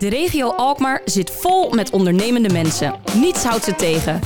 [0.00, 2.94] De regio Alkmaar zit vol met ondernemende mensen.
[3.14, 4.20] Niets houdt ze tegen.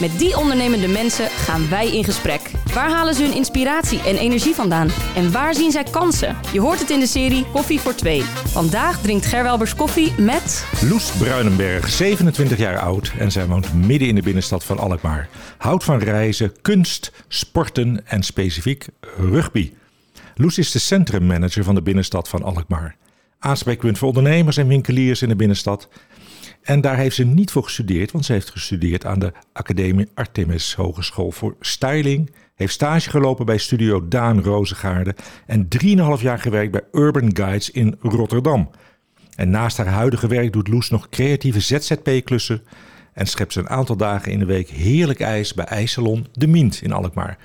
[0.00, 2.50] Met die ondernemende mensen gaan wij in gesprek.
[2.74, 4.88] Waar halen ze hun inspiratie en energie vandaan?
[5.16, 6.36] En waar zien zij kansen?
[6.52, 8.22] Je hoort het in de serie Koffie voor Twee.
[8.46, 10.66] Vandaag drinkt Gerwelbers koffie met...
[10.88, 15.28] Loes Bruinenberg, 27 jaar oud en zij woont midden in de binnenstad van Alkmaar.
[15.58, 18.86] Houdt van reizen, kunst, sporten en specifiek
[19.16, 19.72] rugby.
[20.34, 22.96] Loes is de centrummanager van de binnenstad van Alkmaar.
[23.42, 25.88] Aanspreekpunt voor ondernemers en winkeliers in de binnenstad.
[26.62, 30.74] En daar heeft ze niet voor gestudeerd, want ze heeft gestudeerd aan de Academie Artemis
[30.74, 32.30] Hogeschool voor Styling.
[32.54, 35.14] Heeft stage gelopen bij studio Daan Rozengaarde
[35.46, 35.68] en
[36.18, 38.70] 3,5 jaar gewerkt bij Urban Guides in Rotterdam.
[39.34, 42.62] En naast haar huidige werk doet Loes nog creatieve ZZP-klussen
[43.12, 46.82] en schept ze een aantal dagen in de week heerlijk ijs bij ijssalon De Mint
[46.82, 47.38] in Alkmaar.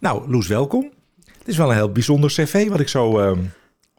[0.00, 0.90] Nou, Loes, welkom.
[1.38, 3.38] Het is wel een heel bijzonder cv wat ik zo uh,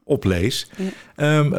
[0.09, 0.70] oplees.
[1.16, 1.38] Ja.
[1.38, 1.54] Um,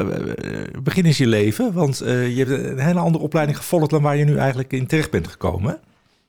[0.82, 4.16] begin eens je leven, want uh, je hebt een hele andere opleiding gevolgd dan waar
[4.16, 5.78] je nu eigenlijk in terecht bent gekomen.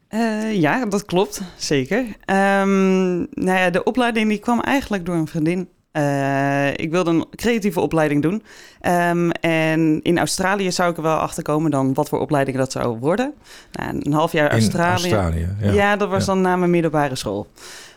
[0.09, 1.99] Uh, ja, dat klopt, zeker.
[1.99, 5.69] Um, nou ja, de opleiding die kwam eigenlijk door een vriendin.
[5.93, 8.43] Uh, ik wilde een creatieve opleiding doen.
[9.09, 12.71] Um, en in Australië zou ik er wel achter komen dan wat voor opleiding dat
[12.71, 13.33] zou worden.
[13.71, 15.13] Nou, een half jaar Australië.
[15.13, 15.71] Australië ja.
[15.71, 15.95] ja.
[15.95, 16.33] dat was ja.
[16.33, 17.47] dan na mijn middelbare school.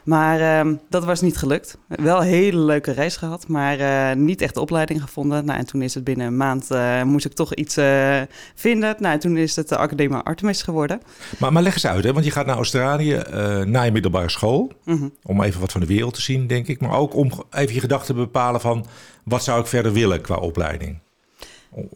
[0.05, 1.79] Maar um, dat was niet gelukt.
[1.89, 5.45] Wel een hele leuke reis gehad, maar uh, niet echt de opleiding gevonden.
[5.45, 8.21] Nou, en toen is het binnen een maand, uh, moest ik toch iets uh,
[8.55, 8.97] vinden.
[8.99, 11.01] Nou, en toen is het de Academie Artemis geworden.
[11.39, 12.13] Maar, maar leg eens uit, hè?
[12.13, 13.23] want je gaat naar Australië
[13.65, 14.73] na je middelbare school.
[14.85, 15.13] Mm -hmm.
[15.23, 16.81] Om even wat van de wereld te zien, denk ik.
[16.81, 18.87] Maar ook om even je gedachten te bepalen van...
[19.25, 20.99] wat zou ik verder willen qua opleiding?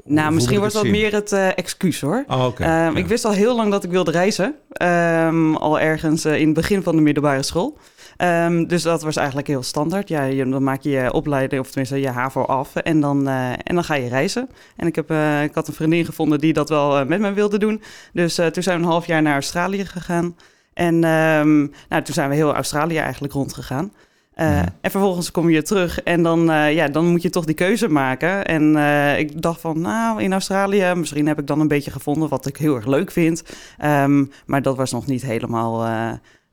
[0.05, 0.91] Nou, misschien was dat zien?
[0.91, 2.25] meer het uh, excuus hoor.
[2.29, 2.69] Oh, okay.
[2.69, 2.95] ja.
[2.95, 4.55] Ik wist al heel lang dat ik wilde reizen.
[4.83, 7.79] Um, al ergens uh, in het begin van de middelbare school.
[8.23, 10.09] Um, dus dat was eigenlijk heel standaard.
[10.09, 13.75] Ja, je, dan maak je je opleiding, of tenminste je HAVO af en dan, en
[13.75, 14.49] dan ga je reizen.
[14.77, 15.11] En ik, heb,
[15.45, 17.83] ik had een vriendin gevonden die dat wel met me wilde doen.
[18.13, 20.37] Dus toen zijn we een half jaar naar Australië gegaan.
[20.75, 23.93] En um, nou, toen zijn we heel Australië eigenlijk rondgegaan.
[24.37, 24.65] Uh, ja.
[24.81, 27.89] En vervolgens kom je terug en dan, uh, ja, dan moet je toch die keuze
[27.89, 28.45] maken.
[28.45, 32.29] En uh, ik dacht van, nou, in Australië, misschien heb ik dan een beetje gevonden
[32.29, 33.43] wat ik heel erg leuk vind.
[33.85, 35.87] Um, maar dat was nog niet helemaal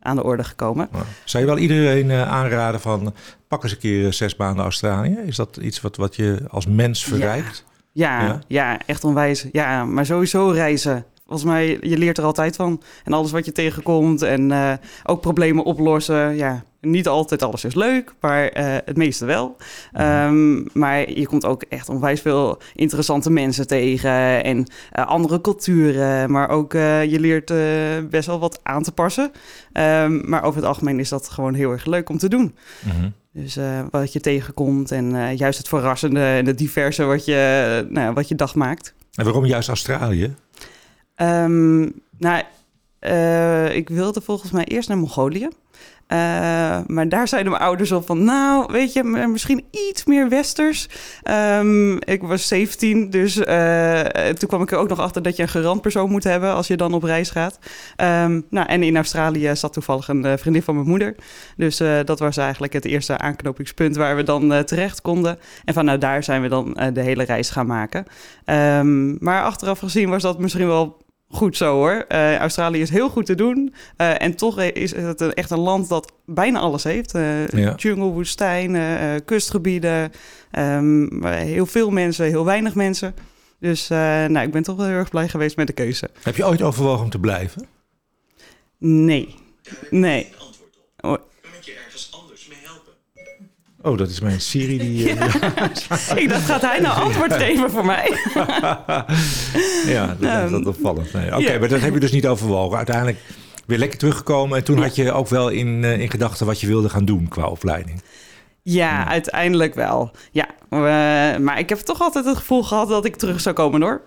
[0.06, 0.90] aan de orde gekomen.
[0.94, 1.00] Ja.
[1.24, 3.14] Zou je wel iedereen aanraden van,
[3.48, 5.18] pak eens een keer zes maanden Australië?
[5.26, 7.64] Is dat iets wat, wat je als mens verrijkt?
[7.92, 9.46] Ja, ja, ja, echt onwijs.
[9.52, 11.06] Ja, maar sowieso reizen.
[11.28, 12.82] Volgens mij, je leert er altijd van.
[13.04, 16.36] En alles wat je tegenkomt en uh, ook problemen oplossen.
[16.36, 19.56] Ja, niet altijd alles is leuk, maar uh, het meeste wel.
[20.00, 26.32] Um, maar je komt ook echt onwijs veel interessante mensen tegen en uh, andere culturen.
[26.32, 27.54] Maar ook je leert
[28.10, 29.32] best wel wat aan te passen.
[29.74, 32.56] Um, maar over het algemeen is dat gewoon heel erg leuk om te doen.
[32.86, 33.14] Mm-hmm.
[33.32, 37.86] Dus uh, wat je tegenkomt en uh, juist het verrassende en het diverse wat je,
[37.90, 38.94] nou, wat je dag maakt.
[39.14, 40.36] En waarom juist Australië?
[41.16, 42.44] Um, nou,
[43.02, 45.48] uh, ik wilde volgens mij eerst naar Mongolië.
[46.08, 46.18] Uh,
[46.88, 50.90] maar daar zeiden mijn ouders al van, nou, weet je, misschien iets meer westers.
[51.60, 55.42] Um, ik was 17, dus uh, toen kwam ik er ook nog achter dat je
[55.42, 57.60] een garantpersoon moet hebben als je dan op reis gaat.
[57.98, 61.16] Um, nou, en in Australië zat toevallig een vriendin van mijn moeder.
[61.58, 65.40] Dus dat was eigenlijk het eerste aanknopingspunt waar we dan terecht konden.
[65.66, 68.06] En vanuit daar zijn we dan de hele reis gaan maken.
[69.20, 71.04] Maar achteraf gezien was dat misschien wel
[71.36, 72.06] goed zo hoor.
[72.10, 73.74] Uh, Australië is heel goed te doen.
[73.98, 77.16] Uh, en toch is het een, echt een land dat bijna alles heeft.
[77.16, 77.74] Uh, ja.
[77.76, 80.12] Jungle, woestijnen, kustgebieden.
[80.60, 83.16] Um, heel veel mensen, heel weinig mensen.
[83.60, 86.10] Dus nou, ik ben toch wel heel erg blij geweest met de keuze.
[86.22, 87.68] Heb je ooit overwogen om te blijven?
[88.78, 89.36] Nee.
[89.90, 90.34] Nee.
[91.00, 91.18] Oh.
[93.86, 95.04] Oh, dat is mijn Siri die...
[95.16, 95.26] Ja.
[96.22, 98.18] ik dacht, gaat hij nou antwoord geven voor mij?
[99.96, 101.14] ja, dat is um, opvallend.
[101.14, 101.26] Nee.
[101.26, 101.60] Oké, okay, ja.
[101.60, 102.78] maar dat heb je dus niet overwogen.
[102.78, 103.18] Uiteindelijk
[103.66, 104.58] weer lekker teruggekomen.
[104.58, 104.82] En toen ja.
[104.82, 108.02] had je ook wel in, uh, in gedachten wat je wilde gaan doen qua opleiding.
[108.62, 109.08] Ja, ja.
[109.08, 110.12] uiteindelijk wel.
[110.32, 110.80] Ja, uh,
[111.38, 114.02] maar ik heb toch altijd het gevoel gehad dat ik terug zou komen hoor.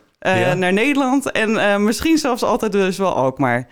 [0.56, 3.68] Naar Nederland en misschien zelfs altijd dus wel ook maar...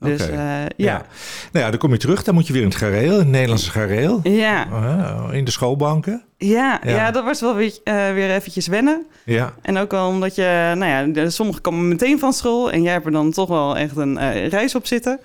[0.00, 0.34] Dus okay.
[0.34, 0.66] uh, ja.
[0.76, 1.06] ja.
[1.52, 2.22] Nou ja, dan kom je terug.
[2.22, 4.20] Dan moet je weer in het gareel, het Nederlandse gareel.
[4.22, 4.66] Ja.
[4.72, 6.22] Oh, in de schoolbanken.
[6.38, 6.90] Ja, ja.
[6.90, 9.06] ja dat was wel weer, uh, weer eventjes wennen.
[9.24, 9.54] Ja.
[9.62, 13.06] En ook al omdat je, nou ja, sommigen komen meteen van school en jij hebt
[13.06, 15.20] er dan toch wel echt een uh, reis op zitten.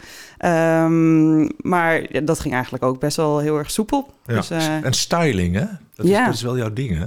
[0.45, 4.13] Um, maar ja, dat ging eigenlijk ook best wel heel erg soepel.
[4.25, 4.35] Ja.
[4.35, 4.49] Dus,
[4.83, 5.65] en styling, hè?
[5.95, 6.19] Dat, ja.
[6.19, 7.05] is, dat is wel jouw ding, hè?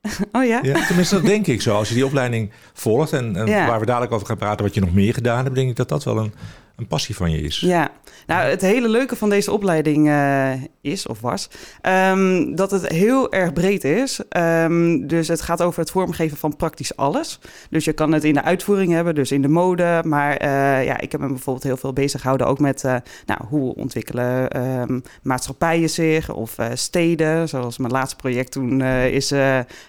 [0.38, 0.58] Oh ja?
[0.62, 0.86] ja?
[0.86, 1.74] Tenminste, dat denk ik zo.
[1.76, 4.94] Als je die opleiding volgt en, waar we dadelijk over gaan praten, wat je nog
[4.94, 6.32] meer gedaan hebt, denk ik dat dat wel een,
[6.80, 7.60] een passie van je is.
[7.60, 7.90] Ja,
[8.26, 11.50] nou het hele leuke van deze opleiding uh, is, of was,
[11.82, 14.20] um, dat het heel erg breed is.
[14.36, 17.40] Um, dus het gaat over het vormgeven van praktisch alles.
[17.70, 20.02] Dus je kan het in de uitvoering hebben, dus in de mode.
[20.06, 22.96] Maar uh, ja, ik heb me bijvoorbeeld heel veel bezig gehouden ook met uh,
[23.26, 27.48] nou, hoe ontwikkelen um, maatschappijen zich of steden.
[27.48, 29.32] Zoals mijn laatste project toen is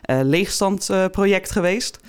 [0.05, 1.99] leegstandproject geweest.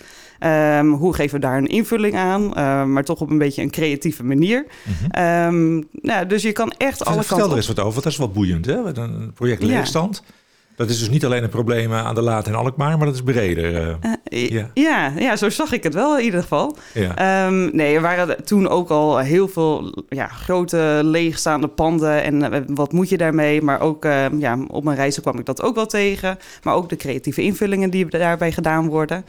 [0.44, 3.70] Um, hoe geven we daar een invulling aan, uh, maar toch op een beetje een
[3.70, 4.66] creatieve manier.
[4.84, 5.54] Mm -hmm.
[5.54, 8.04] um, nou, dus je kan echt Vertel alle kanten kanten er eens wat over, want
[8.04, 8.66] dat is wel boeiend.
[8.66, 8.96] Hè?
[8.96, 10.22] Een project leegstand.
[10.26, 10.32] Ja.
[10.82, 13.22] Dat is dus niet alleen een probleem aan de Laat en Alkmaar, maar dat is
[13.22, 13.72] breder.
[13.72, 13.94] Uh,
[14.30, 14.70] uh, ja.
[14.74, 15.12] ja.
[15.18, 16.76] Ja, zo zag ik het wel in ieder geval.
[16.94, 17.46] Ja.
[17.46, 22.22] Um, nee, er waren toen ook al heel veel ja, grote leegstaande panden.
[22.22, 23.62] En uh, wat moet je daarmee?
[23.62, 24.04] Maar ook
[24.38, 26.38] ja, op mijn reizen kwam ik dat ook wel tegen.
[26.62, 29.24] Maar ook de creatieve invullingen die daarbij gedaan worden.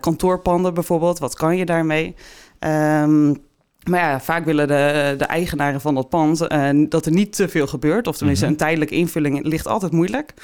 [0.00, 2.14] kantoorpanden bijvoorbeeld, wat kan je daarmee?
[2.58, 3.42] Um,
[3.84, 7.48] maar ja, vaak willen de, de eigenaren van dat pand uh, dat er niet te
[7.48, 8.06] veel gebeurt.
[8.06, 8.54] Of tenminste, -hmm.
[8.54, 10.34] een tijdelijke invulling ligt altijd moeilijk.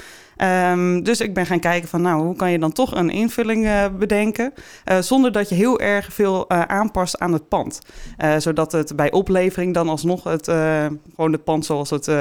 [0.71, 3.65] Um, dus ik ben gaan kijken van, nou, hoe kan je dan toch een invulling
[3.65, 4.53] uh, bedenken...
[4.91, 7.79] Uh, zonder dat je heel erg veel aanpast aan het pand.
[8.37, 10.45] zodat het bij oplevering dan alsnog het,
[11.15, 12.11] gewoon het pand zoals het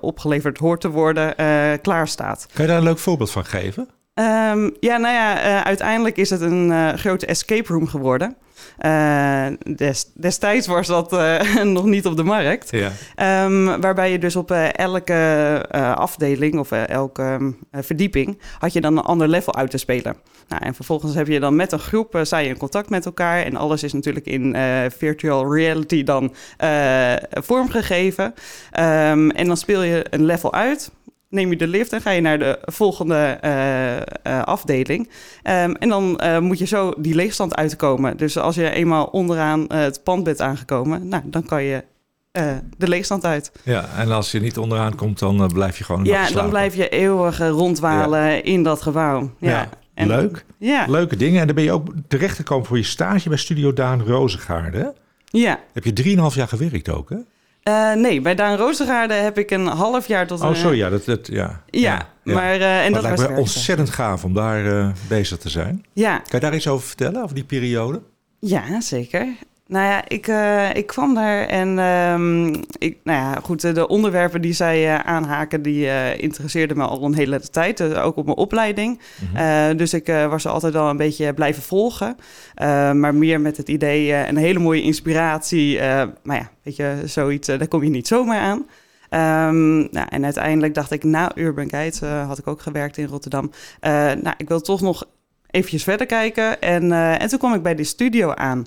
[0.00, 1.34] opgeleverd hoort te worden,
[1.82, 2.46] klaar staat.
[2.54, 3.88] Kan je daar een leuk voorbeeld van geven?
[4.14, 8.36] Um, ja, nou ja, uiteindelijk is het een grote escape room geworden...
[8.80, 9.46] Uh,
[9.76, 12.70] des, destijds was dat uh, nog niet op de markt.
[12.70, 13.44] Ja.
[13.44, 19.04] Um, waarbij je dus op uh, elke afdeling of elke verdieping had je dan een
[19.04, 20.16] ander level uit te spelen.
[20.48, 23.42] Nou, en vervolgens heb je dan met een groep, sta je in contact met elkaar.
[23.42, 24.56] En alles is natuurlijk in
[24.96, 26.34] virtual reality dan
[27.30, 28.24] vormgegeven.
[28.24, 30.90] Um, en dan speel je een level uit
[31.30, 33.96] neem je de lift en ga je naar de volgende uh,
[34.32, 35.08] uh, afdeling.
[35.08, 38.16] Um, en dan uh, moet je zo die leegstand uitkomen.
[38.16, 41.84] Dus als je eenmaal onderaan het pand bent aangekomen, nou, dan kan je
[42.76, 43.52] de leegstand uit.
[43.64, 46.04] Ja, en als je niet onderaan komt, dan blijf je gewoon.
[46.04, 48.42] Ja, dan blijf je eeuwig rondwalen ja.
[48.42, 49.30] in dat gebouw.
[49.38, 49.50] Ja.
[49.50, 49.68] ja.
[49.94, 50.44] En, Leuk.
[50.58, 50.84] Ja.
[50.88, 51.40] Leuke dingen.
[51.40, 54.94] En dan ben je ook terechtgekomen voor je stage bij Studio Daan Rozengaarde.
[55.24, 55.60] Ja.
[55.72, 57.16] Heb je 3,5 jaar gewerkt ook, hè?
[57.68, 60.40] Uh, nee, bij Daan Roostergaarde heb ik een half jaar tot...
[60.40, 60.88] Oh, sorry, ja.
[60.88, 62.56] Dat, dat, ja, ja, ja, maar...
[62.56, 65.84] Uh, en maar dat lijkt me ontzettend gaaf om daar uh, bezig te zijn.
[65.92, 66.16] Ja.
[66.16, 68.02] Kan je daar iets over vertellen, over die periode?
[68.38, 69.26] Ja, zeker.
[69.70, 74.40] Nou ja, ik, uh, ik kwam daar en um, ik, nou ja, goed, de onderwerpen
[74.40, 78.36] die zij uh, aanhaken, die uh, interesseerden me al een hele tijd, ook op mijn
[78.36, 79.00] opleiding.
[79.20, 79.76] Mm -hmm.
[79.76, 82.16] dus ik was er altijd al een beetje blijven volgen,
[82.94, 85.78] maar meer met het idee, een hele mooie inspiratie.
[86.22, 88.66] maar ja, weet je, zoiets, daar kom je niet zomaar aan.
[89.48, 93.50] Um, nou, en uiteindelijk dacht ik, na Urban Guide had ik ook gewerkt in Rotterdam.
[93.80, 95.04] nou, ik wil toch nog
[95.50, 96.60] eventjes verder kijken.
[96.60, 98.58] En, uh, en toen kwam ik bij de studio aan.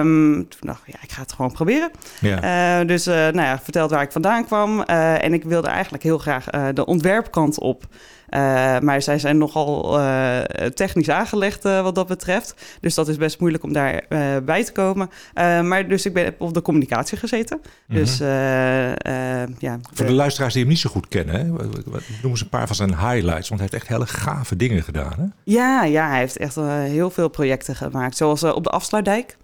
[0.00, 1.90] Um, toen dacht ik, ja, ik ga het gewoon proberen.
[2.20, 2.80] Ja.
[2.80, 4.82] Uh, dus uh, nou ja, verteld waar ik vandaan kwam.
[4.82, 6.44] en ik wilde eigenlijk heel graag
[6.74, 7.84] de ontwerpkant op.
[8.34, 10.40] Uh, maar zij zijn nogal uh,
[10.74, 12.54] technisch aangelegd uh, wat dat betreft.
[12.80, 14.04] Dus dat is best moeilijk om daar
[14.44, 15.10] bij te komen.
[15.68, 17.56] maar dus ik ben op de communicatie gezeten.
[17.56, 17.96] Mm -hmm.
[17.96, 18.18] Dus
[19.58, 19.78] ja.
[19.92, 21.44] Voor de luisteraars die hem niet zo goed kennen, hè?
[21.44, 23.48] noem eens een paar van zijn highlights.
[23.48, 25.12] Want hij heeft echt hele gave dingen gedaan.
[25.16, 25.24] Hè?
[25.44, 28.16] Ja, ja, hij heeft echt heel veel projecten gemaakt.
[28.16, 29.36] Zoals op de Afsluitdijk.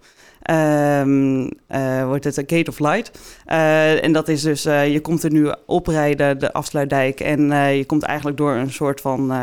[0.49, 1.41] Um,
[1.71, 3.19] uh, wordt het een Gate of Light.
[3.47, 7.19] Uh, en dat is dus, uh, je komt er nu oprijden, de afsluitdijk.
[7.19, 7.41] En
[7.75, 9.33] je komt eigenlijk door een soort van,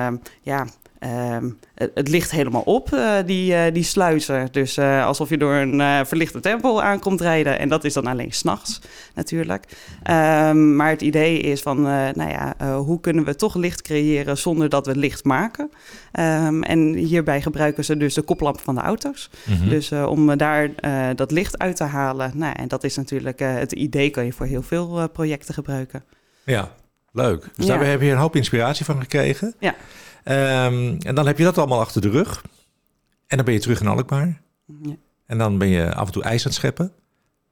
[0.43, 0.67] ja,
[1.07, 4.49] Um, het, het, ligt helemaal op, uh, die, uh, die sluizen.
[4.51, 7.59] Dus uh, alsof je door een verlichte tempel aankomt rijden.
[7.59, 8.81] En dat is dan alleen s'nachts
[9.15, 9.65] natuurlijk.
[10.11, 14.69] Um, maar het idee is van, nou ja, hoe kunnen we toch licht creëren zonder
[14.69, 15.71] dat we licht maken?
[16.13, 19.31] Um, en hierbij gebruiken ze dus de koplamp van de auto's.
[19.45, 19.69] Mm -hmm.
[19.69, 20.71] Dus om daar
[21.17, 22.31] dat licht uit te halen.
[22.35, 26.05] Nou, en dat is natuurlijk, het idee kan je voor heel veel projecten gebruiken.
[26.45, 26.71] Ja,
[27.13, 27.49] leuk.
[27.57, 27.77] Dus ja.
[27.77, 29.55] daar heb je een hoop inspiratie van gekregen.
[29.59, 29.75] Ja.
[30.29, 32.43] Um, en dan heb je dat allemaal achter de rug.
[33.27, 34.41] En dan ben je terug in Alkmaar.
[34.83, 34.97] Ja.
[35.27, 36.93] En dan ben je af en toe ijs aan het scheppen.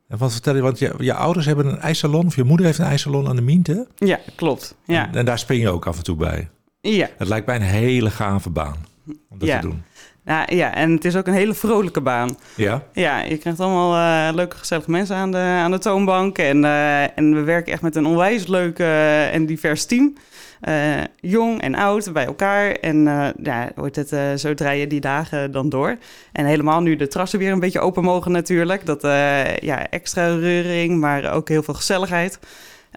[0.09, 2.79] En wat vertel je, want je, je ouders hebben een ijssalon, of je moeder heeft
[2.79, 4.77] een ijssalon aan de Mient, Ja, klopt.
[4.85, 5.09] Ja.
[5.09, 6.49] En, en, daar spring je ook af en toe bij.
[6.81, 7.09] Ja.
[7.19, 9.61] Het lijkt mij een hele gave baan om dat ja.
[9.61, 9.83] te doen.
[10.25, 12.37] Ja, ja, en het is ook een hele vrolijke baan.
[12.57, 12.83] Ja?
[12.93, 13.95] Ja, je krijgt allemaal
[14.29, 16.39] uh, leuke, gezellige mensen aan de, aan de toonbank.
[16.39, 20.15] En, uh, en we werken echt met een onwijs leuk uh, en divers team.
[20.69, 22.73] Uh, jong en oud bij elkaar.
[22.73, 25.97] En uh, ja, wordt het, uh, zo draai je die dagen dan door.
[26.33, 28.87] En helemaal nu de terrassen weer een beetje open mogen natuurlijk.
[28.87, 29.03] Dat
[29.61, 32.39] ja, extra reuring, maar ook heel veel gezelligheid.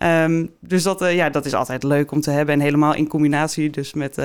[0.03, 2.55] Um, dus dat, ja, dat is altijd leuk om te hebben.
[2.55, 4.15] En helemaal in combinatie dus met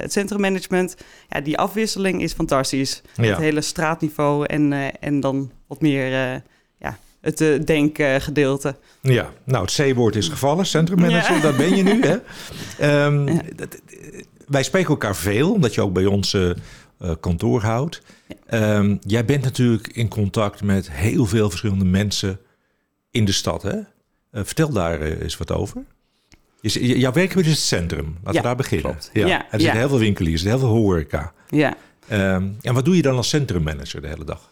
[0.00, 0.96] het centrummanagement.
[1.28, 3.02] Ja, die afwisseling is fantastisch.
[3.14, 3.24] Ja.
[3.24, 6.42] Het hele straatniveau en, en dan wat meer
[7.22, 8.76] het uh, denkgedeelte.
[9.00, 11.40] ja, nou het C-woord is gevallen, centrummanager, Ja.
[11.40, 12.02] dat ben je nu.
[12.02, 12.16] Hè?
[13.04, 13.80] Ehm, dat-
[14.46, 16.56] wij spreken elkaar veel, omdat je ook bij ons eh, eh,
[17.20, 18.02] kantoor houdt.
[18.46, 22.38] Ehm, jij bent natuurlijk in contact met heel veel verschillende mensen
[23.10, 23.62] in de stad.
[23.62, 23.76] Hè?
[24.30, 25.82] Eh, vertel daar eh, eens wat over.
[26.60, 28.16] Je, jouw werkgebied is het centrum.
[28.22, 28.90] Laten we daar beginnen.
[28.90, 29.10] klopt.
[29.12, 29.26] Ja.
[29.26, 29.74] Ja, Er zitten ja.
[29.74, 31.32] heel veel winkeliers, er heel veel horeca.
[31.48, 31.74] Ja.
[32.08, 34.48] Ehm, en wat doe je dan als centrummanager de hele dag?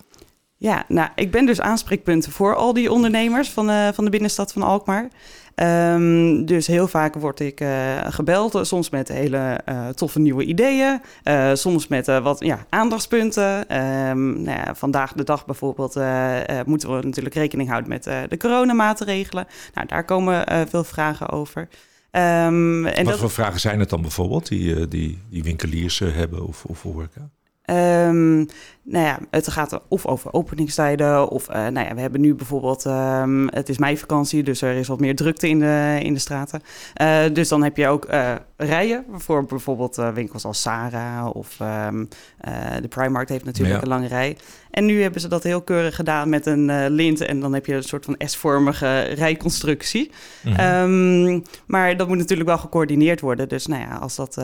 [0.62, 4.52] Ja, nou, ik ben dus aanspreekpunt voor al die ondernemers van, de van de binnenstad
[4.52, 5.08] van Alkmaar.
[5.54, 10.44] Ehm, dus heel vaak word ik eh, gebeld, eh, soms met hele eh, toffe nieuwe
[10.44, 13.68] ideeën, eh, soms met eh, wat ja, aandachtspunten.
[13.68, 18.06] Ehm, nou ja, vandaag de dag bijvoorbeeld eh, eh, moeten we natuurlijk rekening houden met
[18.06, 19.46] eh, de coronamaatregelen.
[19.74, 21.68] Nou, daar komen eh, veel vragen over.
[22.10, 26.00] Ehm, en wat dat, voor vragen zijn het dan bijvoorbeeld die, eh, die, die winkeliers
[26.00, 27.30] eh, hebben of, of horeca?
[27.70, 28.36] Ehm,
[28.82, 31.28] nou ja, het gaat of over openingstijden.
[31.28, 32.86] Of eh, nou ja, we hebben nu bijvoorbeeld.
[32.86, 36.62] ehm, het is meivakantie, dus er is wat meer drukte in de, in de straten.
[36.94, 41.60] Eh, dus dan heb je ook eh, rijen voor bijvoorbeeld eh, winkels als Sarah of
[41.60, 42.04] ehm,
[42.38, 42.52] eh,
[42.82, 43.82] de Primark heeft natuurlijk Ja.
[43.82, 44.36] een lange rij.
[44.70, 47.66] En nu hebben ze dat heel keurig gedaan met een eh, lint en dan heb
[47.66, 50.10] je een soort van S-vormige rijconstructie.
[50.42, 50.54] Mhm.
[50.56, 53.48] Ehm, maar dat moet natuurlijk wel gecoördineerd worden.
[53.48, 54.40] Dus nou ja, als dat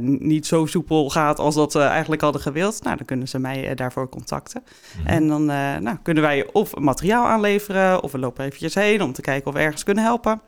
[0.00, 3.74] niet zo soepel gaat als dat we eigenlijk hadden gewild, nou, dan kunnen ze mij
[3.74, 4.62] daarvoor contacten.
[4.98, 5.06] Mhm.
[5.06, 9.20] En dan nou, kunnen wij of materiaal aanleveren, of we lopen eventjes heen om te
[9.22, 10.40] kijken of we ergens kunnen helpen.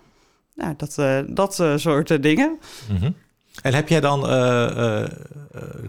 [0.57, 2.59] Nou, dat, eh, dat eh, soort eh, dingen.
[2.93, 3.11] Mhm.
[3.63, 4.21] En heb jij dan,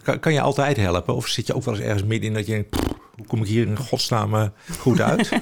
[0.03, 1.15] kan, kan je altijd helpen?
[1.15, 2.83] Of zit je ook wel eens ergens midden in dat je denkt, "Pff,
[3.15, 5.29] hoe kom ik hier in godsnaam goed uit?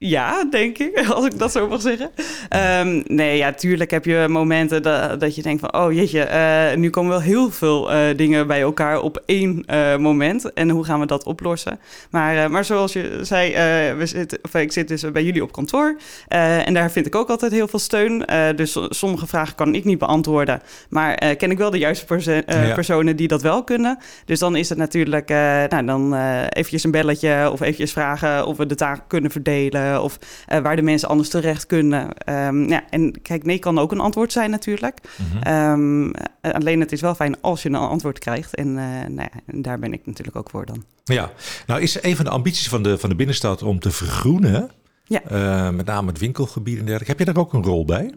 [0.00, 2.10] Ja, denk ik, als ik dat zo mag zeggen.
[2.48, 5.74] Ehm, nee, ja, tuurlijk heb je momenten dat, dat je denkt van...
[5.74, 9.96] oh jeetje, eh, nu komen wel heel veel eh, dingen bij elkaar op één eh,
[9.96, 10.52] moment.
[10.52, 11.78] En hoe gaan we dat oplossen?
[12.10, 13.52] Maar, maar zoals je zei,
[13.94, 15.96] we zitten, of, ik zit dus bij jullie op kantoor.
[16.28, 18.26] en daar vind ik ook altijd heel veel steun.
[18.56, 20.62] Dus so- sommige vragen kan ik niet beantwoorden.
[20.88, 22.74] Maar ken ik wel de juiste perso- Ja.
[22.74, 23.98] personen die dat wel kunnen.
[24.24, 25.28] Dus dan is het natuurlijk,
[25.68, 26.14] nou dan
[26.48, 30.76] eventjes een belletje of eventjes vragen of we de taak kunnen verdelen of eh, waar
[30.76, 32.14] de mensen anders terecht kunnen.
[32.14, 34.98] Ehm, ja, en kijk, nee kan ook een antwoord zijn natuurlijk.
[35.16, 35.42] Mhm.
[35.42, 39.28] Ehm, eh, alleen het is wel fijn als je een antwoord krijgt en, eh, nou
[39.32, 40.84] ja, en daar ben ik natuurlijk ook voor dan.
[41.04, 41.30] Ja,
[41.66, 44.70] nou is een van de ambities van de, van de binnenstad om te vergroenen.
[45.04, 45.22] Ja.
[45.22, 47.10] Eh, met name het winkelgebied en dergelijke.
[47.10, 48.14] Heb je daar ook een rol bij?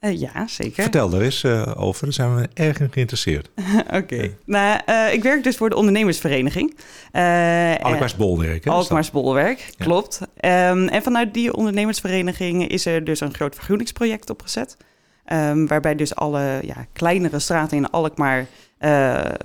[0.00, 0.82] Eh, ja, zeker.
[0.82, 3.50] Vertel daar eens eh, over, daar zijn we erg in geïnteresseerd.
[4.00, 4.34] Oké.
[4.44, 6.76] Nou, eh, ik werk dus voor de ondernemersvereniging.
[7.12, 8.64] En- Alkmaars Bolwerk.
[8.64, 8.70] hè?
[8.70, 9.84] Alkmaars Bolwerk, Ja.
[9.84, 10.20] klopt.
[10.36, 14.76] Ehm, en vanuit die ondernemersvereniging is er dus een groot vergroeningsproject opgezet.
[15.24, 18.46] Ehm, waarbij dus alle ja, kleinere straten in Alkmaar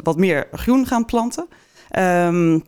[0.03, 1.47] wat meer groen gaan planten.
[1.89, 2.59] Ehm,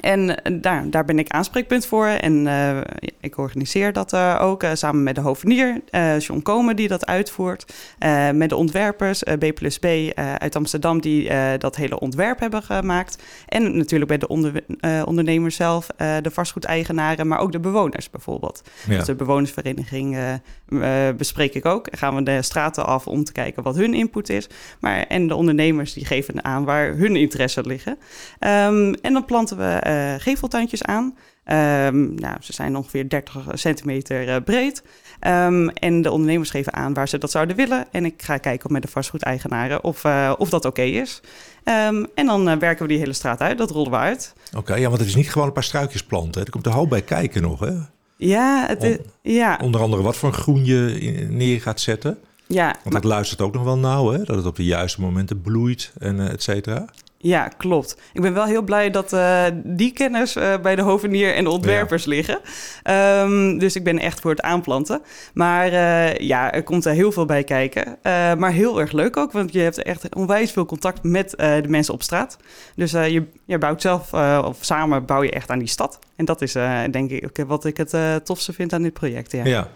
[0.00, 2.06] en daar, daar ben ik aanspreekpunt voor.
[2.06, 2.78] En eh,
[3.20, 7.06] ik organiseer dat eh, ook eh, samen met de hovenier, eh John Komen, die dat
[7.06, 7.72] uitvoert.
[7.98, 11.98] eh, met de ontwerpers, eh, B plus B eh, uit Amsterdam, die eh, dat hele
[11.98, 13.22] ontwerp hebben gemaakt.
[13.48, 18.10] En natuurlijk bij de onder, eh, ondernemers zelf, eh, de vastgoedeigenaren, maar ook de bewoners
[18.10, 18.62] bijvoorbeeld.
[18.88, 18.96] Ja.
[18.96, 21.88] Dus de bewonersvereniging eh, eh, bespreek ik ook.
[21.90, 24.48] Gaan we de straten af om te kijken wat hun input is.
[24.80, 27.98] Maar, en de ondernemers die geven aan waar hun interesse liggen.
[28.38, 31.16] Ehm, en dan planten we eh, geveltuintjes aan.
[31.44, 34.82] Ehm, nou, ze zijn ongeveer 30 centimeter eh, breed.
[35.20, 37.86] Ehm, en de ondernemers geven aan waar ze dat zouden willen.
[37.90, 41.20] En ik ga kijken met de vastgoedeigenaren of, eh, of dat oké is.
[41.64, 43.58] Ehm, en dan eh, werken we die hele straat uit.
[43.58, 44.34] Dat rollen we uit.
[44.56, 46.40] Oké, ja, want het is niet gewoon een paar struikjes planten.
[46.40, 46.46] hè.
[46.46, 47.60] Er komt een hoop bij kijken nog.
[47.60, 47.72] Hè?
[48.16, 52.18] Ja, het is, ja, Onder andere wat voor groen je in- neer gaat zetten.
[52.46, 54.18] ja, Want dat luistert ook nog wel nauw, hè?
[54.22, 56.84] dat het op de juiste momenten bloeit en eh, et cetera.
[57.24, 57.96] Ja, klopt.
[58.12, 61.50] Ik ben wel heel blij dat eh, die kennis eh, bij de hovenier en de
[61.50, 62.40] ontwerpers liggen.
[62.82, 65.02] Ehm, dus ik ben echt voor het aanplanten.
[65.34, 67.98] Maar eh, ja, er komt er heel veel bij kijken.
[68.38, 71.94] Maar heel erg leuk ook, want je hebt echt onwijs veel contact met de mensen
[71.94, 72.36] op straat.
[72.76, 74.12] Dus je, je bouwt zelf,
[74.44, 75.98] of samen bouw je echt aan die stad.
[76.16, 76.52] En dat is
[76.90, 79.32] denk ik wat ik het tofste vind aan dit project.
[79.32, 79.44] Ja.
[79.44, 79.68] Ja.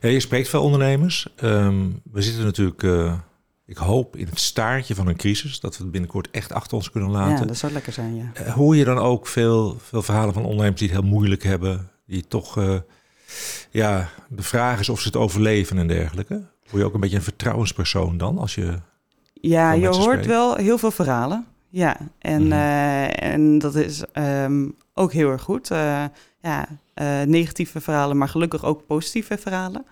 [0.00, 1.28] Ja, je spreekt veel ondernemers.
[1.36, 2.82] Ehm, we zitten natuurlijk,
[3.70, 5.60] ik hoop, in het staartje van een crisis.
[5.60, 7.46] Dat we het binnenkort echt achter ons kunnen Ja, laten.
[7.46, 8.30] dat zou lekker zijn, ja.
[8.34, 11.90] Eh, Hoor je dan ook veel, veel verhalen van ondernemers die het heel moeilijk hebben?
[12.06, 12.76] Die toch, eh,
[13.70, 16.34] ja, de vraag is of ze het overleven en dergelijke.
[16.34, 18.38] Word je ook een beetje een vertrouwenspersoon dan?
[18.38, 18.78] Als je,
[19.32, 21.46] Ja, je hoort wel heel veel verhalen.
[21.68, 22.52] Ja, en, Mhm.
[22.52, 25.68] eh, en dat is ehm, ook heel erg goed.
[26.42, 26.68] Ja,
[27.26, 29.84] negatieve verhalen, maar gelukkig ook positieve verhalen.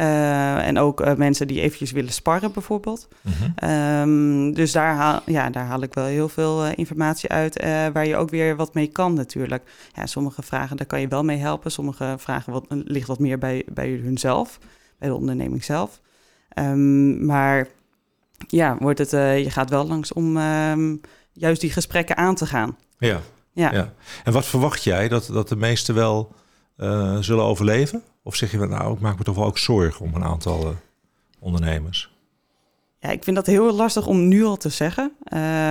[0.00, 3.08] Uh, en ook uh, mensen die eventjes willen sparren bijvoorbeeld.
[3.20, 3.70] Mm -hmm.
[3.70, 7.62] um, dus daar haal, ja, daar haal ik wel heel veel uh, informatie uit...
[7.92, 9.62] waar je ook weer wat mee kan natuurlijk.
[9.92, 11.70] Ja, sommige vragen, daar kan je wel mee helpen.
[11.70, 14.58] Sommige vragen wat, ligt wat meer bij, bij hunzelf,
[14.98, 16.00] bij de onderneming zelf.
[16.58, 17.68] Um, maar
[18.48, 21.00] ja, wordt het, je gaat wel langs om um,
[21.32, 22.76] juist die gesprekken aan te gaan.
[22.98, 23.20] Ja.
[23.52, 23.72] Ja.
[23.72, 23.92] ja.
[24.24, 26.34] En wat verwacht jij dat, dat de meesten wel
[27.20, 28.02] zullen overleven?
[28.28, 30.68] Of zeg je, nou, ik maak me toch wel ook zorgen om een aantal uh,
[31.38, 32.16] ondernemers?
[32.98, 35.12] Ja, ik vind dat heel lastig om nu al te zeggen.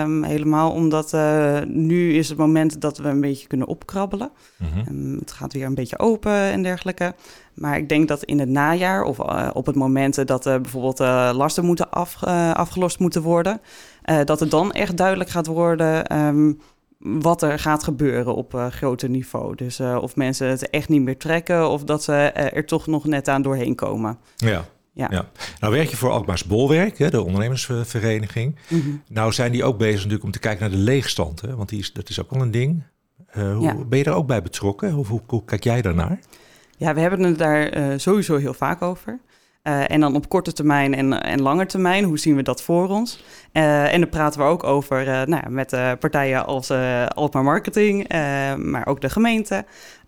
[0.02, 4.32] Um, helemaal omdat uh, nu is het moment dat we een beetje kunnen opkrabbelen.
[4.58, 5.14] Mm -hmm.
[5.14, 7.16] um, het gaat weer een beetje open en dergelijke.
[7.54, 11.00] Maar ik denk dat in het najaar of uh, op het moment dat er bijvoorbeeld
[11.00, 12.24] uh, lasten moeten af,
[12.54, 13.62] afgelost moeten worden,
[14.24, 16.18] dat het dan echt duidelijk gaat worden.
[16.18, 16.60] Um,
[16.98, 19.56] wat er gaat gebeuren op uh, groter niveau.
[19.56, 22.88] Dus uh, of mensen het echt niet meer trekken of dat ze uh, er toch
[22.88, 24.18] nog net aan doorheen komen.
[24.36, 24.66] Ja.
[24.94, 25.08] Ja.
[25.12, 25.26] ja.
[25.60, 28.56] Nou werk je voor Alkmaars Bolwerk, hè, de ondernemersvereniging.
[28.68, 29.04] Mm -hmm.
[29.10, 31.42] Nou zijn die ook bezig natuurlijk om te kijken naar de leegstand.
[31.42, 32.84] Hè, want die is, dat is ook wel een ding.
[33.32, 33.76] hoe, ja.
[33.76, 34.92] Ben je daar ook bij betrokken?
[34.92, 36.20] Hoe, hoe kijk jij daarnaar?
[36.78, 39.20] Ja, we hebben het daar sowieso heel vaak over.
[39.68, 42.90] Uh, en dan op korte termijn en, en lange termijn, hoe zien we dat voor
[42.90, 43.24] ons?
[43.54, 45.70] Uh, en dan praten we ook over nou, met
[46.00, 46.72] partijen als
[47.08, 48.10] Alpma Marketing,
[48.58, 49.56] maar ook de gemeente.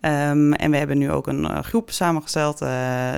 [0.00, 2.58] Um, en we hebben nu ook een groep samengesteld.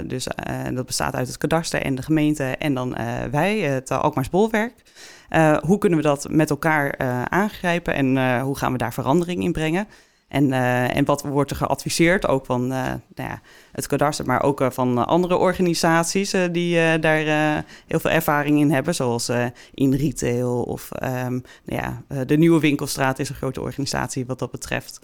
[0.06, 0.26] dus
[0.74, 2.96] dat bestaat uit het kadaster en de gemeente en dan
[3.30, 4.74] wij, het Alkmaars Bolwerk.
[5.60, 9.86] hoe kunnen we dat met elkaar aangrijpen en hoe gaan we daar verandering in brengen?
[10.32, 13.40] En, uh, en wat wordt er geadviseerd, ook van uh, nou ja,
[13.72, 17.24] het kadaster, maar ook uh, van andere organisaties die daar
[17.86, 19.30] heel veel ervaring in hebben, zoals
[19.74, 24.50] in retail of um, nou ja, de Nieuwe Winkelstraat is een grote organisatie wat dat
[24.50, 25.00] betreft.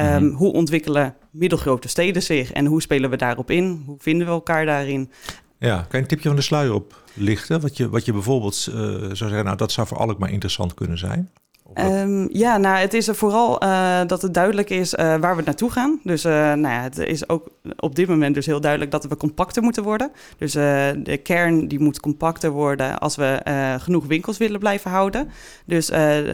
[0.00, 0.30] Um, mm -hmm.
[0.30, 3.82] Hoe ontwikkelen middelgrote steden zich en hoe spelen we daarop in?
[3.86, 5.10] Hoe vinden we elkaar daarin?
[5.58, 7.60] Ja, kan je een tipje van de sluier oplichten?
[7.60, 11.30] Wat je, wat je bijvoorbeeld zou zeggen, nou dat zou voor Alkmaar interessant kunnen zijn?
[11.74, 15.42] Um, ja, nou, het is er vooral uh, dat het duidelijk is uh, waar we
[15.42, 16.00] naartoe gaan.
[16.02, 19.16] Dus uh, nou ja, het is ook op dit moment dus heel duidelijk dat we
[19.16, 20.10] compacter moeten worden.
[20.38, 23.40] Dus de kern die moet compacter worden als we
[23.80, 25.30] genoeg winkels willen blijven houden.
[25.64, 25.90] Dus,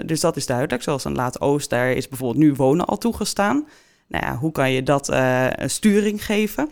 [0.06, 0.82] dus dat is duidelijk.
[0.82, 3.66] Zoals een Laat Oost, daar is bijvoorbeeld nu wonen al toegestaan.
[4.08, 6.68] Nou ja, hoe kan je dat een sturing geven?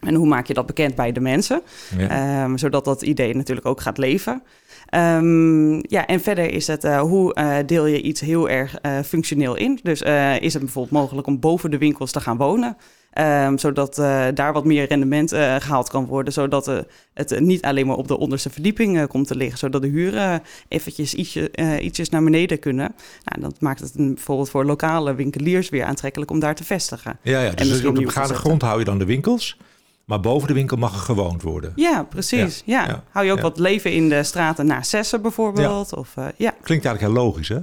[0.00, 1.62] En hoe maak je dat bekend bij de mensen?
[1.98, 2.44] Ja.
[2.44, 4.42] Um, zodat dat idee natuurlijk ook gaat leven.
[4.90, 8.98] Um, ja, en verder is het uh, hoe uh, deel je iets heel erg uh,
[9.00, 9.78] functioneel in.
[9.82, 10.02] Dus
[10.40, 12.76] is het bijvoorbeeld mogelijk om boven de winkels te gaan wonen.
[13.18, 13.94] Um, zodat
[14.34, 16.32] daar wat meer rendement gehaald kan worden.
[16.32, 19.58] Zodat het niet alleen maar op de onderste verdieping komt te liggen.
[19.58, 22.94] Zodat de huren eventjes ietsje, ietsjes naar beneden kunnen.
[23.24, 27.18] Nou, dat maakt het bijvoorbeeld voor lokale winkeliers weer aantrekkelijk om daar te vestigen.
[27.22, 29.58] Ja, ja dus op de begane grond hou je dan de winkels.
[30.04, 31.72] Maar boven de winkel mag er gewoond worden.
[31.76, 32.62] Ja, precies.
[32.64, 32.88] Ja, ja.
[32.88, 33.02] ja.
[33.10, 35.94] Hou je ook wat leven in de straten na Zessen bijvoorbeeld?
[35.94, 36.54] Of, uh, ja.
[36.62, 37.58] Klinkt eigenlijk heel logisch, hè?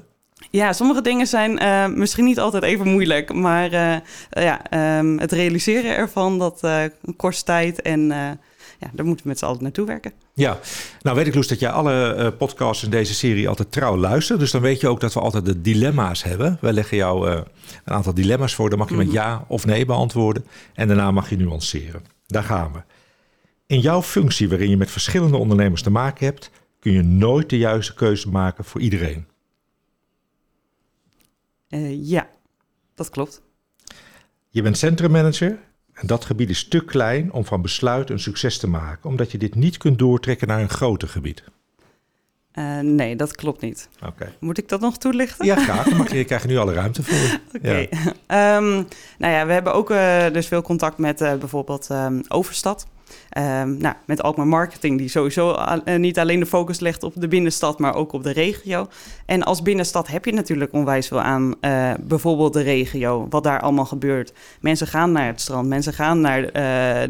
[0.49, 3.33] Ja, sommige dingen zijn uh, misschien niet altijd even moeilijk.
[3.33, 3.95] Maar uh,
[4.29, 4.61] ja,
[4.99, 6.67] um, het realiseren ervan, dat
[7.15, 7.81] kost tijd.
[7.81, 8.01] En
[8.79, 10.11] ja, daar moeten we met z'n allen naartoe werken.
[10.33, 10.59] Ja,
[11.01, 14.39] nou weet ik Loes dat jij alle podcasts in deze serie altijd trouw luistert.
[14.39, 16.57] Dus dan weet je ook dat we altijd de dilemma's hebben.
[16.61, 17.45] We leggen jou een
[17.83, 18.69] aantal dilemma's voor.
[18.69, 20.45] Dan mag je met ja of nee beantwoorden.
[20.73, 22.19] En daarna mag je nuanceren.
[22.31, 22.83] Daar gaan we.
[23.65, 27.57] In jouw functie, waarin je met verschillende ondernemers te maken hebt, kun je nooit de
[27.57, 29.27] juiste keuze maken voor iedereen.
[31.69, 32.29] Uh, ja,
[32.93, 33.41] dat klopt.
[34.49, 35.59] Je bent centrummanager
[35.93, 39.37] en dat gebied is te klein om van besluit een succes te maken, omdat je
[39.37, 41.43] dit niet kunt doortrekken naar een groter gebied.
[42.55, 43.89] Uh, nee, dat klopt niet.
[44.07, 44.33] Okay.
[44.39, 45.45] Moet ik dat nog toelichten?
[45.45, 45.91] Ja, graag.
[45.97, 47.39] Maar je krijgt nu alle ruimte voor.
[47.55, 47.57] Oké.
[47.57, 47.89] Okay.
[48.27, 48.57] Ja.
[48.57, 48.87] Um,
[49.17, 52.87] nou ja, we hebben ook uh, dus veel contact met uh, bijvoorbeeld um, Overstad.
[53.37, 57.27] Um, nou, met Alkmaar Marketing, die sowieso uh, niet alleen de focus legt op de
[57.27, 58.87] binnenstad, maar ook op de regio.
[59.25, 63.59] En als binnenstad heb je natuurlijk onwijs veel aan uh, bijvoorbeeld de regio, wat daar
[63.59, 64.33] allemaal gebeurt.
[64.59, 66.51] Mensen gaan naar het strand, mensen gaan naar uh,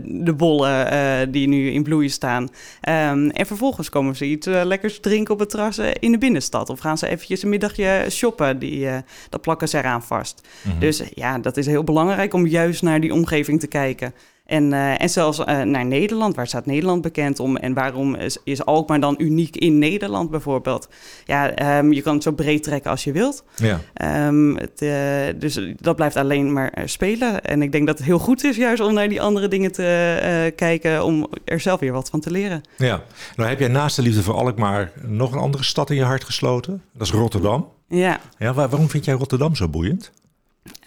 [0.06, 2.44] de bollen die nu in bloei staan.
[2.44, 6.70] Um, en vervolgens komen ze iets lekkers drinken op het terras in de binnenstad.
[6.70, 8.88] Of gaan ze eventjes een middagje shoppen, die,
[9.30, 10.42] dat plakken ze eraan vast.
[10.62, 10.80] Mm -hmm.
[10.80, 14.14] Dus ja, dat is heel belangrijk om juist naar die omgeving te kijken.
[14.52, 17.58] En, uh, en zelfs uh, naar Nederland, waar staat Nederland bekend om?
[17.58, 20.90] En waarom is, is Alkmaar dan uniek in Nederland bijvoorbeeld?
[21.26, 23.44] Ja, um, je kan het zo breed trekken als je wilt.
[23.56, 23.80] Ja.
[24.28, 27.44] Um, het, uh, dus dat blijft alleen maar spelen.
[27.44, 30.54] En ik denk dat het heel goed is juist om naar die andere dingen te
[30.56, 31.04] kijken...
[31.04, 32.62] om er zelf weer wat van te leren.
[32.78, 33.02] Ja,
[33.36, 36.24] nou heb jij naast de liefde voor Alkmaar nog een andere stad in je hart
[36.24, 36.82] gesloten.
[36.94, 37.68] Dat is Rotterdam.
[37.88, 38.20] Ja.
[38.38, 40.12] ja waar, waarom vind jij Rotterdam zo boeiend?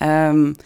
[0.03, 0.57] Um,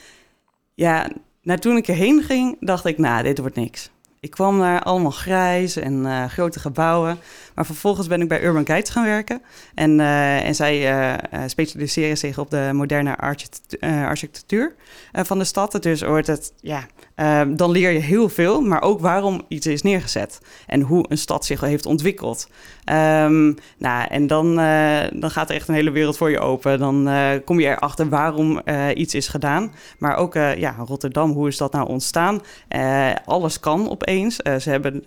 [0.75, 1.11] ja,
[1.49, 3.91] nou, toen ik erheen ging, dacht ik, nou, dit wordt niks.
[4.21, 7.19] Ik kwam daar allemaal grijs en uh, grote gebouwen.
[7.55, 9.43] Maar vervolgens ben ik bij Urban Guides gaan werken.
[9.75, 13.17] En, uh, en zij uh, specialiseren zich op de moderne
[13.81, 14.75] architectuur
[15.13, 15.83] van de stad.
[15.83, 16.87] Dus wordt het, ja,
[17.47, 18.61] dan leer je heel veel.
[18.61, 20.41] Maar ook waarom iets is neergezet.
[20.67, 22.49] En hoe een stad zich heeft ontwikkeld.
[22.93, 24.55] Um, nou, en dan,
[25.21, 26.79] dan gaat er echt een hele wereld voor je open.
[26.79, 27.11] Dan
[27.45, 28.61] kom je erachter waarom
[28.95, 29.73] iets is gedaan.
[29.99, 32.41] Maar ook ja, Rotterdam, hoe is dat nou ontstaan?
[33.25, 34.37] alles kan opeens.
[34.37, 35.05] ze hebben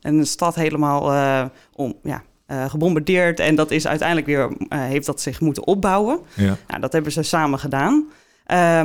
[0.00, 3.40] een stad helemaal uh, om, ja, uh, gebombardeerd.
[3.40, 6.20] En dat is uiteindelijk weer, heeft dat zich moeten opbouwen.
[6.34, 6.56] Ja.
[6.66, 8.08] Nou, dat hebben ze samen gedaan.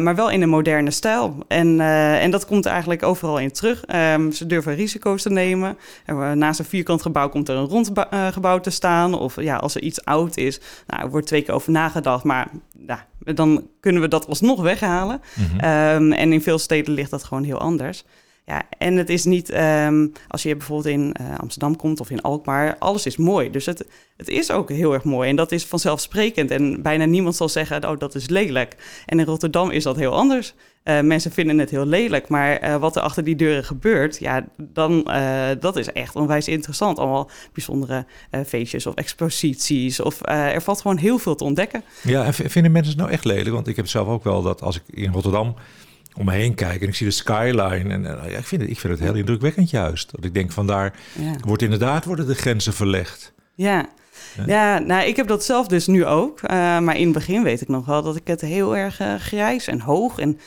[0.02, 1.38] maar wel in een moderne stijl.
[1.48, 1.80] En,
[2.20, 3.84] en dat komt eigenlijk overal in terug.
[3.96, 5.78] Um, ze durven risico's te nemen.
[6.34, 7.92] naast een vierkant gebouw komt er een rond
[8.32, 9.14] gebouw te staan.
[9.14, 12.24] Of ja, als er iets oud is, nou, er wordt twee keer over nagedacht.
[12.24, 12.48] Maar
[12.88, 15.22] ja, dan kunnen we dat alsnog weghalen.
[15.34, 15.56] Mm -hmm.
[15.58, 18.04] um, en in veel steden ligt dat gewoon heel anders.
[18.48, 22.22] Ja, en het is niet, um, als je bijvoorbeeld in uh, Amsterdam komt of in
[22.22, 23.52] Alkmaar, alles is mooi.
[23.52, 23.86] Dus het,
[24.18, 26.52] het is ook heel erg mooi en dat is vanzelfsprekend.
[26.52, 28.76] En bijna niemand zal zeggen, oh, dat is lelijk.
[29.06, 30.54] En in Rotterdam is dat heel anders.
[30.84, 34.48] Uh, mensen vinden het heel lelijk, maar uh, wat er achter die deuren gebeurt, ja,
[34.58, 35.04] dan,
[35.60, 37.00] dat is echt onwijs interessant.
[37.00, 38.06] Allemaal bijzondere
[38.46, 41.84] feestjes of exposities of er valt gewoon heel veel te ontdekken.
[42.04, 43.50] Ja, en vinden mensen het nou echt lelijk?
[43.50, 45.56] Want ik heb zelf ook wel dat als ik in Rotterdam
[46.18, 47.94] om me heen kijken en ik zie de skyline.
[47.94, 50.12] En uh, ja, ik, vind het, ik vind het heel indrukwekkend juist.
[50.12, 51.36] Dat ik denk van daar ja.
[51.46, 53.34] wordt inderdaad worden de grenzen verlegd.
[53.56, 53.90] Ja.
[54.46, 54.80] Ja.
[54.80, 56.42] nou, ik heb dat zelf dus nu ook.
[56.42, 56.50] Uh,
[56.80, 59.68] maar in het begin weet ik nog wel dat ik het heel erg uh, grijs
[59.68, 60.40] en hoog en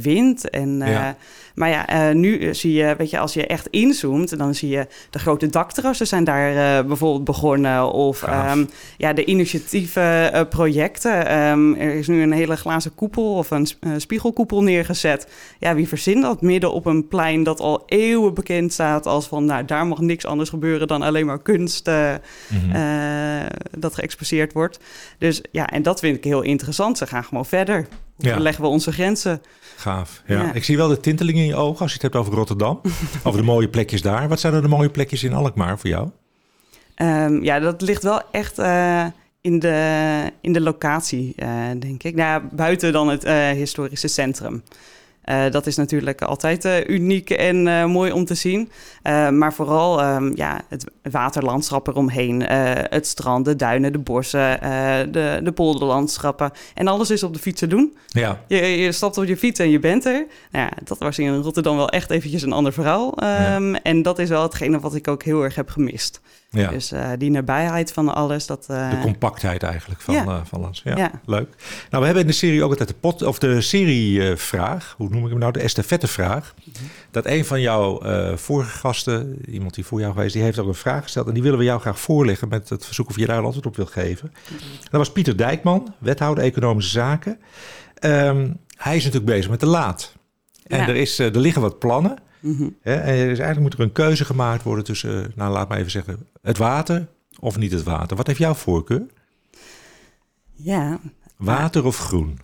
[0.00, 0.78] wind en...
[0.78, 1.16] Ja.
[1.54, 4.86] Maar ja, uh, nu zie je, weet je, als je echt inzoomt, dan zie je
[5.10, 7.92] de grote dakterrassen zijn daar uh, bijvoorbeeld begonnen.
[7.92, 11.38] Of um, ja, de initiatieve uh, projecten.
[11.38, 15.28] Um, er is nu een hele glazen koepel of een spiegelkoepel neergezet.
[15.58, 19.44] Ja, wie verzint dat midden op een plein dat al eeuwen bekend staat als van,
[19.44, 23.48] nou, daar mag niks anders gebeuren dan alleen maar kunst mm -hmm.
[23.78, 24.78] dat geëxposeerd wordt.
[25.18, 26.98] Dus ja, en dat vind ik heel interessant.
[26.98, 27.86] Ze gaan gewoon verder.
[28.16, 28.38] Ja.
[28.38, 29.42] leggen we onze grenzen?
[29.76, 30.22] Gaaf.
[30.26, 30.52] Ja.
[30.52, 32.80] Ik zie wel de tinteling in je ogen als je het hebt over Rotterdam.
[33.24, 34.28] over de mooie plekjes daar.
[34.28, 36.08] Wat zijn er de mooie plekjes in Alkmaar voor jou?
[36.96, 39.06] Um, ja, dat ligt wel echt uh,
[39.40, 41.48] in, de, in de locatie, uh,
[41.78, 42.14] denk ik.
[42.14, 44.62] Nou, buiten dan het uh, historische centrum.
[45.30, 48.70] Uh, dat is natuurlijk altijd uh, uniek en uh, mooi om te zien.
[49.30, 52.42] maar vooral um, ja, het waterlandschap eromheen.
[52.42, 54.58] het strand, de duinen, de bossen,
[55.12, 56.50] de, de polderlandschappen.
[56.74, 57.96] En alles is op de fiets te doen.
[58.06, 58.40] Ja.
[58.48, 60.26] Je, je stapt op je fiets en je bent er.
[60.50, 63.06] Nou ja, dat was in Rotterdam wel echt eventjes een ander verhaal.
[63.06, 63.82] Um, ja.
[63.82, 66.20] En dat is wel hetgene wat ik ook heel erg heb gemist.
[66.54, 66.70] Ja.
[66.70, 68.46] Dus uh, die nabijheid van alles.
[68.46, 68.90] Dat, uh...
[68.90, 70.24] De compactheid eigenlijk van, ja.
[70.24, 70.80] uh, van Lans.
[70.84, 71.48] Ja, ja, leuk.
[71.90, 74.94] Nou, we hebben in de serie ook altijd de pot of de serievraag.
[74.96, 75.52] hoe noem ik hem nou?
[75.52, 76.54] De estafettevraag.
[76.56, 76.88] Mm -hmm.
[77.10, 78.02] Dat een van jouw
[78.36, 81.26] vorige gasten, iemand die voor jou geweest, die heeft ook een vraag gesteld.
[81.26, 83.66] En die willen we jou graag voorleggen met het verzoek of je daar een antwoord
[83.66, 84.32] op wilt geven.
[84.32, 84.68] Mm -hmm.
[84.80, 87.38] Dat was Pieter Dijkman, wethouder Economische Zaken.
[88.00, 90.12] Um, hij is natuurlijk bezig met de laad.
[90.66, 92.18] En er, is, er liggen wat plannen.
[92.44, 92.76] Mm -hmm.
[92.82, 96.58] en eigenlijk moet er een keuze gemaakt worden tussen, nou laat maar even zeggen, het
[96.58, 97.06] water
[97.40, 98.16] of niet het water.
[98.16, 99.06] Wat heeft jouw voorkeur?
[100.52, 100.98] Ja.
[101.36, 102.38] Water of groen?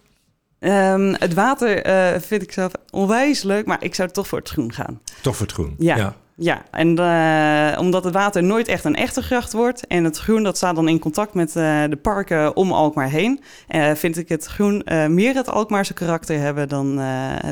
[0.58, 4.48] Um, het water uh, vind ik zelf onwijs leuk, maar ik zou toch voor het
[4.48, 5.00] groen gaan.
[5.22, 5.74] Toch voor het groen?
[5.78, 5.96] Ja.
[5.96, 6.16] ja.
[6.42, 10.42] Ja, en uh, omdat het water nooit echt een echte gracht wordt en het groen
[10.42, 14.28] dat staat dan in contact met uh, de parken om Alkmaar heen, uh, vind ik
[14.28, 16.96] het groen meer het Alkmaarse karakter hebben dan,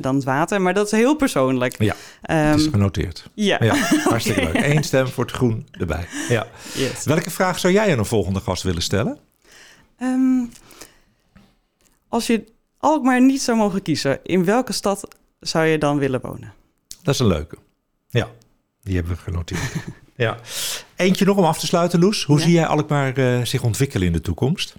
[0.01, 0.63] dan het water.
[0.63, 1.83] Maar dat is heel persoonlijk.
[1.83, 1.95] Ja,
[2.31, 3.31] um, dat is genoteerd.
[3.35, 3.65] Ja.
[3.65, 3.75] ja
[4.05, 4.53] hartstikke okay.
[4.53, 4.77] leuk.
[4.77, 6.07] Eén stem voor het groen erbij.
[6.29, 6.47] Ja.
[6.75, 7.05] Yes.
[7.05, 9.19] Welke vraag zou jij aan een volgende gast willen stellen?
[10.03, 10.51] Um,
[12.09, 12.45] als je
[12.79, 15.09] Alkmaar niet zou mogen kiezen, in welke stad
[15.41, 16.53] zou je dan willen wonen?
[17.03, 17.57] Dat is een leuke.
[18.09, 18.29] Ja.
[18.89, 19.75] Die hebben we genoteerd.
[20.17, 20.39] ja.
[20.97, 22.25] Eentje nog om af te sluiten, Loes.
[22.25, 22.45] Hoe ja.
[22.45, 24.77] zie jij Alkmaar uh, zich ontwikkelen in de toekomst?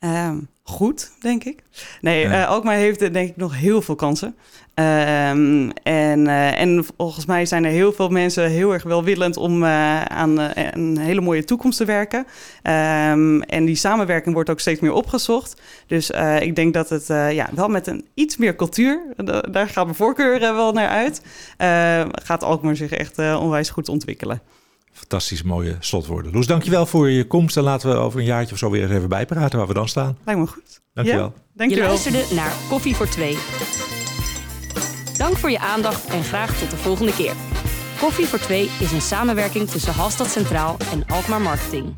[0.00, 1.62] Um, goed, denk ik.
[2.00, 2.42] Nee, ja.
[2.42, 4.36] uh, Alkmaar heeft denk ik nog heel veel kansen.
[4.74, 9.62] Um, en, uh, en volgens mij zijn er heel veel mensen heel erg welwillend om
[9.62, 12.18] uh, aan een hele mooie toekomst te werken.
[12.18, 15.60] Um, en die samenwerking wordt ook steeds meer opgezocht.
[15.86, 19.02] Dus ik denk dat het ja, wel met een iets meer cultuur,
[19.50, 21.22] daar gaat mijn voorkeur wel naar uit,
[22.22, 24.40] gaat Alkmaar zich echt onwijs goed ontwikkelen.
[24.96, 26.32] Fantastisch mooie slotwoorden.
[26.32, 27.56] Loes, dankjewel voor je komst.
[27.56, 30.18] En laten we over een jaartje of zo weer even bijpraten waar we dan staan.
[30.24, 30.80] Lijkt me goed.
[30.94, 31.32] Dankjewel.
[31.36, 31.84] Ja, dankjewel.
[31.84, 33.38] Je luisterde naar Koffie voor Twee.
[35.16, 37.34] Dank voor je aandacht en graag tot de volgende keer.
[38.00, 41.94] Koffie voor Twee is een samenwerking tussen Halstad Centraal en Alkmaar Marketing.